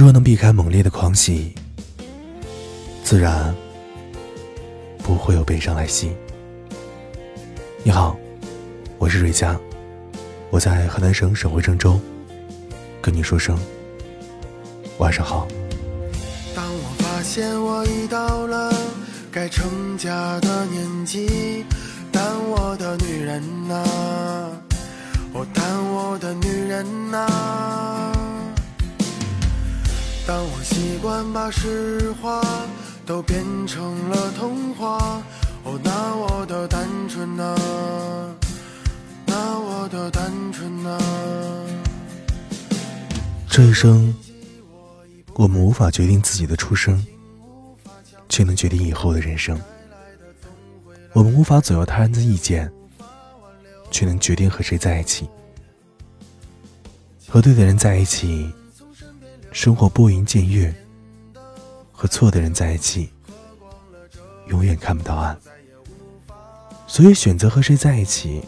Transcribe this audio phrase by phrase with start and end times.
[0.00, 1.52] 若能避开猛烈的狂喜，
[3.04, 3.54] 自然
[5.02, 6.10] 不会有悲伤来袭。
[7.84, 8.16] 你好，
[8.96, 9.60] 我是瑞佳，
[10.48, 12.00] 我在河南省省会郑州，
[13.02, 13.58] 跟你说声
[14.96, 15.46] 晚上好。
[16.56, 18.72] 当我发现我已到了
[19.30, 21.66] 该成家的年纪，
[22.10, 23.84] 但我的女人呐，
[25.34, 25.62] 哦，但
[25.92, 27.26] 我的女人呐，
[30.30, 32.40] 当我习惯把实话
[33.04, 35.20] 都变成了童话。
[35.64, 37.56] 哦，那我的单纯呐，
[39.26, 41.00] 那我的单纯呐。
[43.48, 44.14] 这一生，
[45.34, 47.04] 我们无法决定自己的出生，
[48.28, 49.60] 却能决定以后的人生。
[51.12, 52.70] 我们无法左右他人的意见，
[53.90, 55.28] 却能决定和谁在一起。
[57.26, 58.48] 和对的人在一起，
[59.52, 60.72] 生活拨云见月；
[61.90, 63.10] 和错的人在一起，
[64.46, 65.36] 永远看不到岸。
[66.86, 68.42] 所以，选择和谁在一起，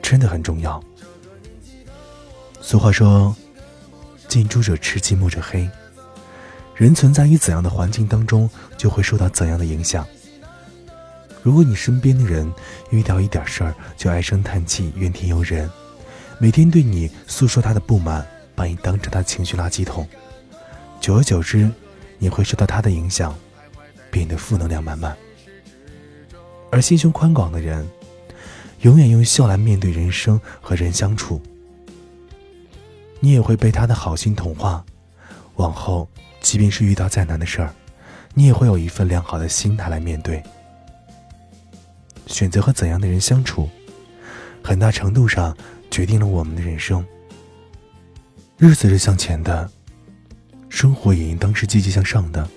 [0.00, 0.82] 真的很重要。
[2.60, 3.34] 俗话说
[4.28, 5.68] ：“近朱者赤，近墨者黑。”
[6.76, 10.06] 人存在于怎样的环境当中，就会受到怎样的影响。
[11.42, 12.50] 如果你身边的人
[12.90, 15.68] 遇到一点事儿就唉声叹气、怨天尤人，
[16.38, 20.06] 每天对你诉说他的不满，把你当成他情绪垃圾桶，
[21.00, 21.70] 久而久之，
[22.18, 23.34] 你会受到他的影响，
[24.10, 25.16] 变得负能量满满。
[26.70, 27.88] 而心胸宽广的人，
[28.82, 31.40] 永远用笑来面对人生和人相处。
[33.20, 34.84] 你也会被他的好心同化，
[35.56, 36.08] 往后
[36.40, 37.72] 即便是遇到再难的事儿，
[38.34, 40.42] 你也会有一份良好的心态来面对。
[42.26, 43.68] 选择和怎样的人相处，
[44.62, 45.56] 很大程度上
[45.90, 47.04] 决定了我们的人生。
[48.58, 49.68] 日子是向前的，
[50.68, 52.48] 生活也应当是积极向上的。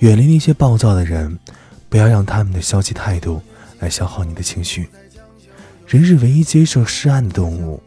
[0.00, 1.38] 远离那些暴躁的人。
[1.88, 3.40] 不要让他们的消极态度
[3.78, 4.88] 来消耗你的情绪。
[5.86, 7.80] 人是唯一接受示暗的动物，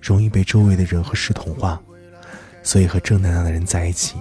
[0.00, 1.80] 容易被周围的人和事同化，
[2.62, 4.16] 所以和正能量的人在一起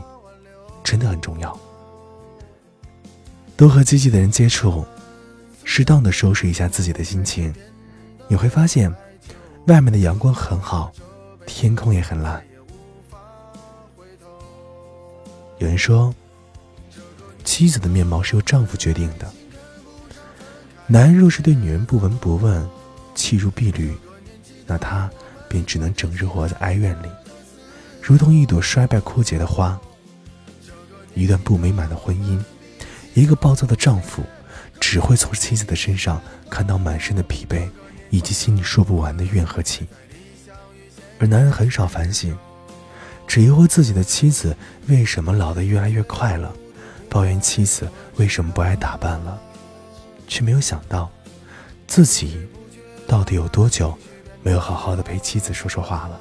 [0.84, 1.59] 真的很重要。
[3.57, 4.85] 多和积极的人接触，
[5.63, 7.52] 适当的收拾一下自己的心情，
[8.28, 8.94] 你会发现，
[9.66, 10.94] 外面的阳光很好，
[11.47, 12.41] 天空也很蓝。
[15.57, 16.13] 有人说。
[17.43, 19.31] 妻子的面貌是由丈夫决定的。
[20.88, 22.67] 男人若是对女人不闻不问、
[23.13, 23.95] 弃如敝履，
[24.66, 25.07] 那他
[25.47, 27.07] 便只能整日活在哀怨里，
[28.01, 29.79] 如同一朵衰败枯竭的花。
[31.13, 32.43] 一段不美满的婚姻，
[33.13, 34.23] 一个暴躁的丈夫，
[34.81, 37.69] 只会从妻子的身上看到满身的疲惫，
[38.09, 39.87] 以及心里说不完的怨和气。
[41.19, 42.35] 而男人很少反省，
[43.27, 44.55] 只疑惑自己的妻子
[44.87, 46.53] 为什么老得越来越快了。
[47.09, 49.39] 抱怨妻子为什么不爱打扮了，
[50.27, 51.09] 却没有想到
[51.87, 52.45] 自己
[53.07, 53.97] 到底有多久
[54.43, 56.19] 没有好好的陪妻子说说话了。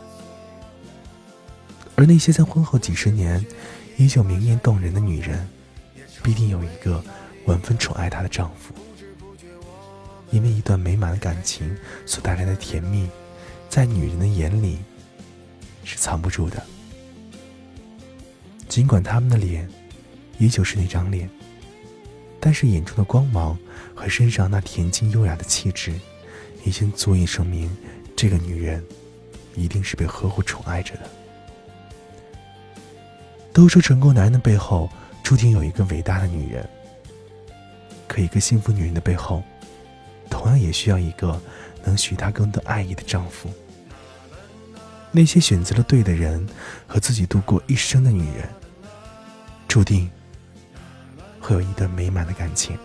[1.96, 3.44] 而那些在婚后几十年
[3.96, 5.48] 依旧明艳动人的女人，
[6.22, 7.02] 必定有一个
[7.46, 8.72] 万分宠爱她的丈夫。
[10.30, 11.76] 因为一段美满的感情
[12.06, 13.08] 所带来的甜蜜，
[13.68, 14.78] 在女人的眼里
[15.82, 16.62] 是藏不住的。
[18.74, 19.70] 尽管他们的脸。
[20.38, 21.30] 依旧是那张脸，
[22.40, 23.56] 但是眼中的光芒
[23.94, 25.94] 和身上那恬静优雅的气质，
[26.64, 27.70] 已经足以证明
[28.16, 28.84] 这个女人
[29.54, 31.08] 一定是被呵护宠爱着的。
[33.52, 34.90] 都说成功男人的背后
[35.22, 36.68] 注定有一个伟大的女人，
[38.08, 39.44] 可一个幸福女人的背后，
[40.28, 41.40] 同样也需要一个
[41.84, 43.48] 能许她更多爱意的丈夫。
[45.12, 46.44] 那些选择了对的人
[46.88, 48.48] 和自己度过一生的女人，
[49.74, 50.08] 注定。
[51.40, 52.78] 会有一段美满的感情，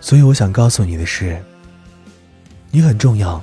[0.00, 1.40] 所以我想告诉你的是，
[2.70, 3.40] 你很重要，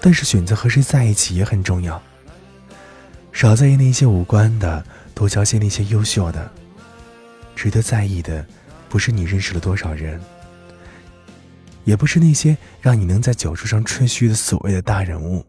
[0.00, 2.00] 但是选择和谁在一起也很重要。
[3.32, 4.82] 少在意那些无关的，
[5.12, 6.48] 多交些那些优秀的。
[7.56, 8.46] 值得在意的，
[8.88, 10.18] 不是你认识了多少人，
[11.82, 15.44] 也不是那些让你能在酒桌上吹嘘的所谓的大人物，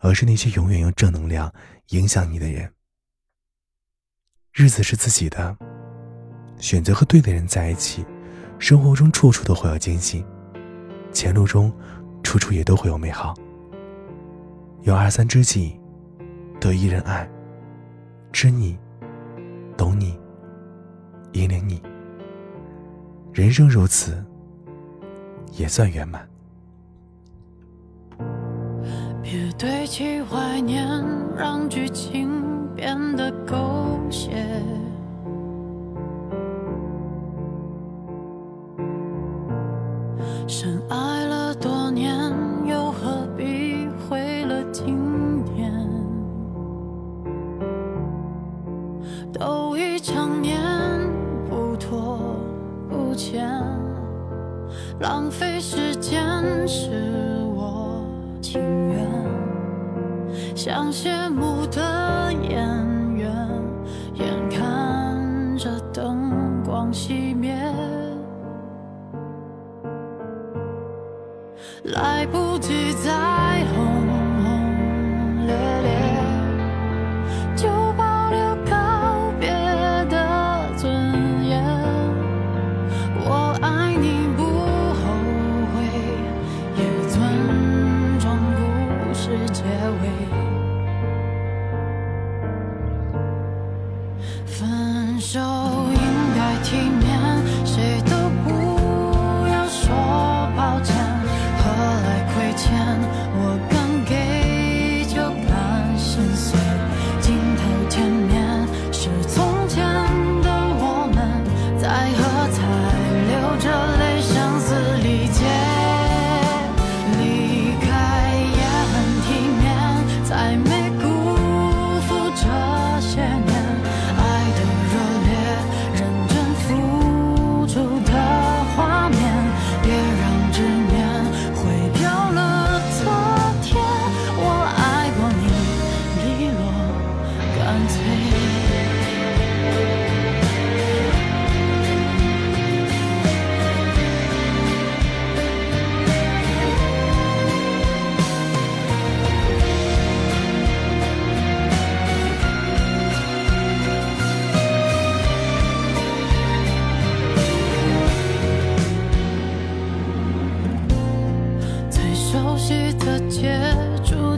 [0.00, 1.50] 而是那些永远用正能量
[1.90, 2.68] 影响你的人。
[4.58, 5.56] 日子是自己的，
[6.56, 8.04] 选择和对的人在一起，
[8.58, 10.26] 生活中处处都会有艰辛，
[11.12, 11.72] 前路中
[12.24, 13.36] 处处也都会有美好。
[14.82, 15.78] 有二三知己，
[16.58, 17.30] 得一人爱，
[18.32, 18.76] 知你，
[19.76, 20.18] 懂你，
[21.34, 21.80] 引领你。
[23.32, 24.24] 人生如此，
[25.52, 26.28] 也算圆满。
[29.22, 30.84] 别堆起怀念，
[31.36, 32.28] 让剧情
[32.74, 33.56] 变得狗
[34.10, 34.47] 血。
[40.46, 42.32] 深爱了多年
[42.66, 45.72] 又何必毁了经典
[49.32, 50.60] 都已成年
[51.48, 52.18] 不拖
[52.88, 53.48] 不欠
[55.00, 56.22] 浪费时间
[56.66, 58.04] 是我
[58.40, 58.60] 情
[58.90, 59.08] 愿。
[60.56, 62.87] 像谢幕的演
[94.48, 95.77] 分手。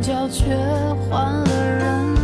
[0.00, 0.56] 脚却
[1.08, 2.19] 换了人。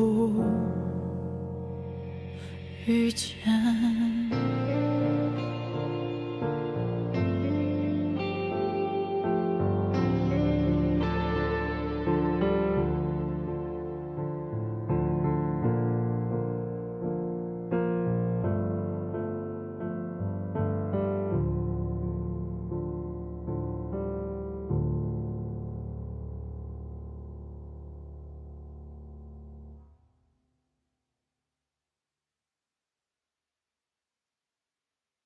[0.00, 0.32] 不
[2.86, 3.36] 遇见